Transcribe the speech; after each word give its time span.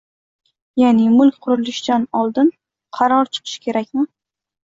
Ya’ni 0.83 1.09
mulk 1.17 1.35
qurilishidan 1.47 2.07
oldin 2.21 2.49
qaror 3.01 3.31
chiqishi 3.37 3.63
kerakmi? 3.67 4.07